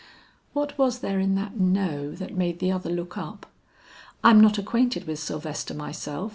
[0.53, 3.45] What was there in that no that made the other look up?
[4.23, 6.29] "I'm not acquainted with Sylvester myself.